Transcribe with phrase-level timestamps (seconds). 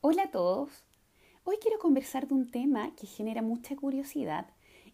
[0.00, 0.84] Hola a todos.
[1.42, 4.46] Hoy quiero conversar de un tema que genera mucha curiosidad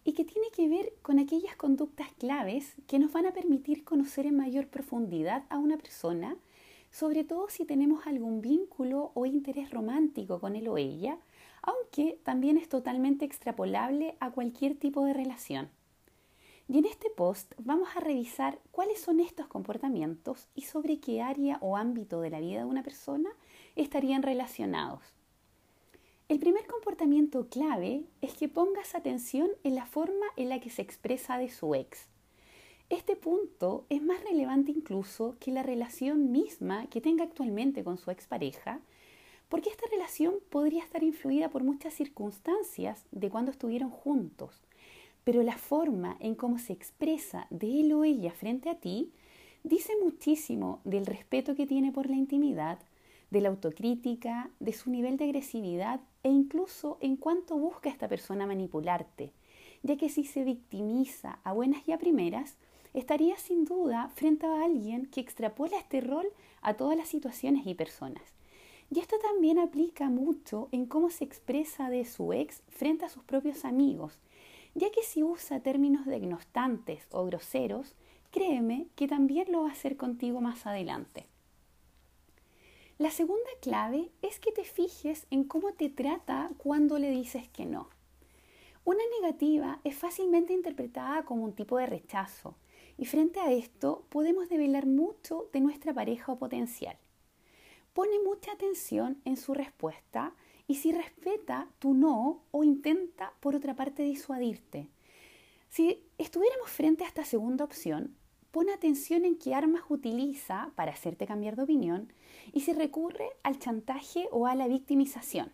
[0.03, 4.25] y que tiene que ver con aquellas conductas claves que nos van a permitir conocer
[4.25, 6.39] en mayor profundidad a una persona,
[6.91, 11.19] sobre todo si tenemos algún vínculo o interés romántico con él o ella,
[11.61, 15.69] aunque también es totalmente extrapolable a cualquier tipo de relación.
[16.67, 21.59] Y en este post vamos a revisar cuáles son estos comportamientos y sobre qué área
[21.61, 23.29] o ámbito de la vida de una persona
[23.77, 25.03] estarían relacionados.
[26.31, 30.81] El primer comportamiento clave es que pongas atención en la forma en la que se
[30.81, 32.09] expresa de su ex.
[32.89, 38.11] Este punto es más relevante incluso que la relación misma que tenga actualmente con su
[38.11, 38.81] expareja,
[39.51, 44.63] porque esta relación podría estar influida por muchas circunstancias de cuando estuvieron juntos
[45.25, 49.11] pero la forma en cómo se expresa de él o ella frente a ti
[49.63, 52.79] dice muchísimo del respeto que tiene por la intimidad,
[53.31, 58.47] de la autocrítica, de su nivel de agresividad e incluso en cuánto busca esta persona
[58.47, 59.33] manipularte,
[59.83, 62.57] ya que si se victimiza a buenas y a primeras,
[62.93, 66.27] estaría sin duda frente a alguien que extrapola este rol
[66.63, 68.23] a todas las situaciones y personas.
[68.91, 73.25] Y esto también aplica mucho en cómo se expresa de su ex frente a sus
[73.25, 74.21] propios amigos,
[74.75, 77.95] ya que si usa términos degnostantes o groseros,
[78.31, 81.27] créeme que también lo va a hacer contigo más adelante.
[82.99, 87.67] La segunda clave es que te fijes en cómo te trata cuando le dices que
[87.67, 87.89] no.
[88.85, 92.55] Una negativa es fácilmente interpretada como un tipo de rechazo
[92.97, 96.97] y frente a esto podemos develar mucho de nuestra pareja o potencial.
[97.95, 100.35] Pone mucha atención en su respuesta
[100.67, 104.89] y si respeta tu no o intenta por otra parte disuadirte.
[105.69, 108.17] Si estuviéramos frente a esta segunda opción,
[108.51, 112.13] pon atención en qué armas utiliza para hacerte cambiar de opinión
[112.53, 115.53] y si recurre al chantaje o a la victimización.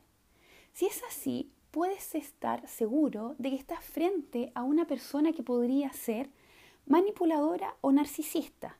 [0.74, 5.92] Si es así, puedes estar seguro de que estás frente a una persona que podría
[5.92, 6.30] ser
[6.86, 8.76] manipuladora o narcisista.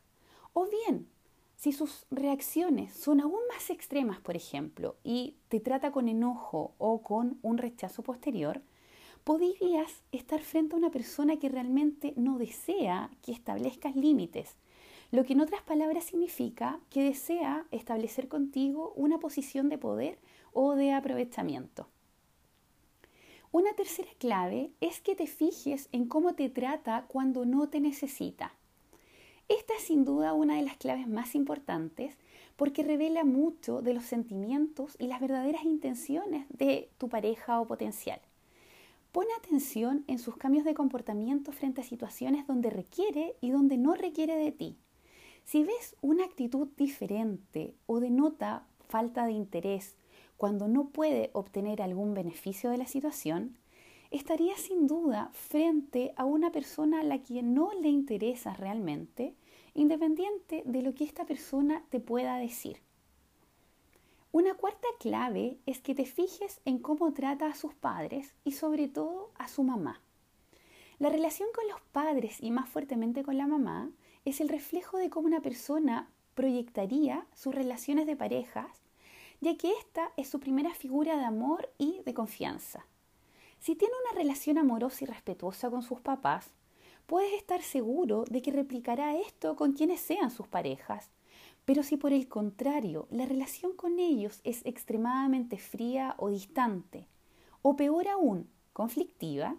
[0.53, 1.09] O bien,
[1.61, 7.03] si sus reacciones son aún más extremas, por ejemplo, y te trata con enojo o
[7.03, 8.63] con un rechazo posterior,
[9.25, 14.57] podrías estar frente a una persona que realmente no desea que establezcas límites,
[15.11, 20.19] lo que en otras palabras significa que desea establecer contigo una posición de poder
[20.55, 21.89] o de aprovechamiento.
[23.53, 28.55] Una tercera clave es que te fijes en cómo te trata cuando no te necesita.
[29.51, 32.17] Esta es sin duda una de las claves más importantes
[32.55, 38.21] porque revela mucho de los sentimientos y las verdaderas intenciones de tu pareja o potencial.
[39.11, 43.97] Pon atención en sus cambios de comportamiento frente a situaciones donde requiere y donde no
[43.97, 44.77] requiere de ti.
[45.45, 49.97] Si ves una actitud diferente o denota falta de interés
[50.37, 53.57] cuando no puede obtener algún beneficio de la situación,
[54.13, 59.35] estaría sin duda frente a una persona a la que no le interesa realmente
[59.75, 62.79] independiente de lo que esta persona te pueda decir.
[64.33, 68.87] Una cuarta clave es que te fijes en cómo trata a sus padres y sobre
[68.87, 70.01] todo a su mamá.
[71.01, 73.91] La relación con los padres y más fuertemente con la mamá
[74.25, 78.71] es el reflejo de cómo una persona proyectaría sus relaciones de parejas,
[79.41, 82.87] ya que esta es su primera figura de amor y de confianza.
[83.59, 86.51] Si tiene una relación amorosa y respetuosa con sus papás,
[87.11, 91.11] puedes estar seguro de que replicará esto con quienes sean sus parejas.
[91.65, 97.09] Pero si por el contrario la relación con ellos es extremadamente fría o distante,
[97.63, 99.57] o peor aún, conflictiva,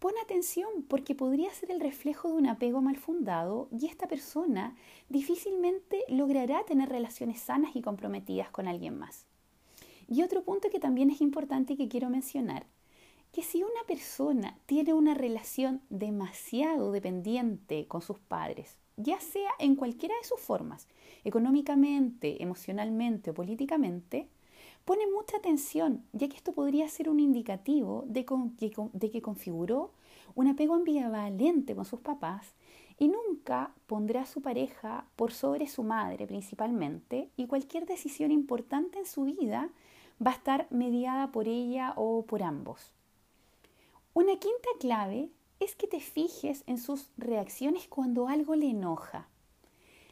[0.00, 4.74] pon atención porque podría ser el reflejo de un apego mal fundado y esta persona
[5.08, 9.26] difícilmente logrará tener relaciones sanas y comprometidas con alguien más.
[10.08, 12.66] Y otro punto que también es importante y que quiero mencionar
[13.32, 19.76] que si una persona tiene una relación demasiado dependiente con sus padres, ya sea en
[19.76, 20.88] cualquiera de sus formas,
[21.24, 24.28] económicamente, emocionalmente o políticamente,
[24.84, 28.26] pone mucha atención, ya que esto podría ser un indicativo de,
[28.92, 29.92] de que configuró
[30.34, 32.54] un apego ambivalente con sus papás
[32.98, 38.98] y nunca pondrá a su pareja por sobre su madre principalmente y cualquier decisión importante
[38.98, 39.70] en su vida
[40.24, 42.92] va a estar mediada por ella o por ambos.
[44.20, 45.30] Una quinta clave
[45.60, 49.30] es que te fijes en sus reacciones cuando algo le enoja.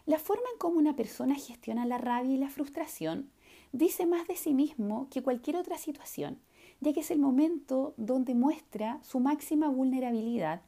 [0.06, 3.28] La forma en cómo una persona gestiona la rabia y la frustración
[3.72, 6.38] dice más de sí mismo que cualquier otra situación,
[6.80, 10.62] ya que es el momento donde muestra su máxima vulnerabilidad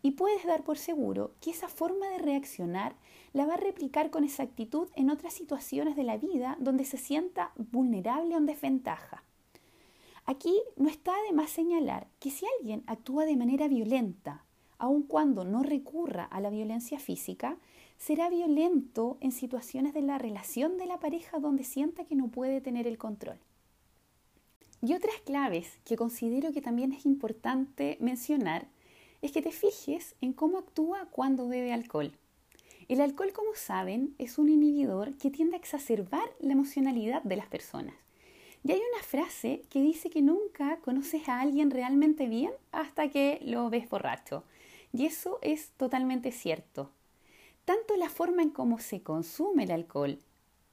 [0.00, 2.96] y puedes dar por seguro que esa forma de reaccionar
[3.34, 7.52] la va a replicar con exactitud en otras situaciones de la vida donde se sienta
[7.56, 9.22] vulnerable o en desventaja.
[10.26, 14.44] Aquí no está de más señalar que si alguien actúa de manera violenta,
[14.76, 17.58] aun cuando no recurra a la violencia física,
[17.96, 22.60] será violento en situaciones de la relación de la pareja donde sienta que no puede
[22.60, 23.38] tener el control.
[24.82, 28.66] Y otras claves que considero que también es importante mencionar
[29.22, 32.12] es que te fijes en cómo actúa cuando bebe alcohol.
[32.88, 37.46] El alcohol, como saben, es un inhibidor que tiende a exacerbar la emocionalidad de las
[37.46, 37.94] personas.
[38.66, 43.38] Y hay una frase que dice que nunca conoces a alguien realmente bien hasta que
[43.44, 44.42] lo ves borracho.
[44.92, 46.90] Y eso es totalmente cierto.
[47.64, 50.18] Tanto la forma en cómo se consume el alcohol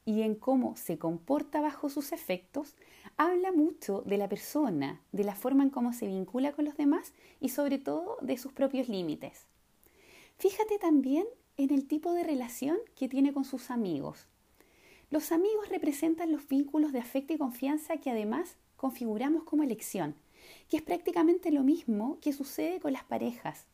[0.05, 2.73] y en cómo se comporta bajo sus efectos
[3.15, 7.13] habla mucho de la persona, de la forma en cómo se vincula con los demás
[7.39, 9.45] y sobre todo de sus propios límites.
[10.39, 14.25] Fíjate también en el tipo de relación que tiene con sus amigos.
[15.13, 20.15] Los amigos representan los vínculos de afecto y confianza que además configuramos como elección,
[20.67, 23.67] que es prácticamente lo mismo que sucede con las parejas.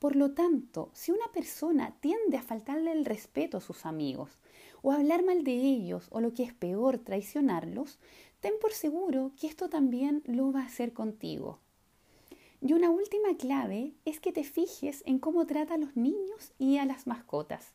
[0.00, 4.40] Por lo tanto, si una persona tiende a faltarle el respeto a sus amigos,
[4.82, 8.00] o hablar mal de ellos, o lo que es peor, traicionarlos,
[8.40, 11.60] ten por seguro que esto también lo va a hacer contigo.
[12.60, 16.78] Y una última clave es que te fijes en cómo trata a los niños y
[16.78, 17.74] a las mascotas.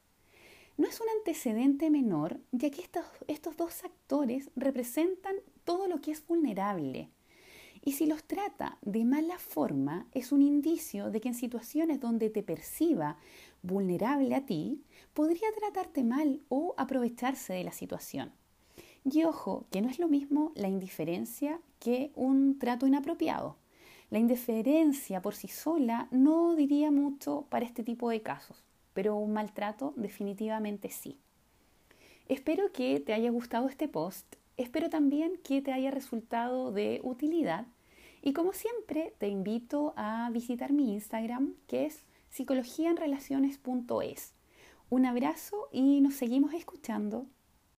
[0.78, 6.12] No es un antecedente menor, ya que estos, estos dos actores representan todo lo que
[6.12, 7.10] es vulnerable.
[7.84, 12.30] Y si los trata de mala forma, es un indicio de que en situaciones donde
[12.30, 13.18] te perciba
[13.62, 14.84] vulnerable a ti,
[15.14, 18.34] podría tratarte mal o aprovecharse de la situación.
[19.04, 23.56] Y ojo, que no es lo mismo la indiferencia que un trato inapropiado.
[24.10, 28.64] La indiferencia por sí sola no diría mucho para este tipo de casos,
[28.96, 31.20] pero un maltrato definitivamente sí.
[32.28, 37.68] Espero que te haya gustado este post, espero también que te haya resultado de utilidad
[38.24, 44.34] y como siempre te invito a visitar mi Instagram que es psicologiaenrelaciones.es.
[44.90, 47.28] Un abrazo y nos seguimos escuchando.